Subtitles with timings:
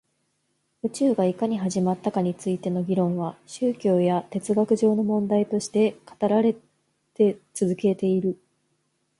[0.81, 6.55] 宇宙がいかに始まったかについての議論は宗教や哲学上の問題として語られ
[7.13, 8.41] て続けている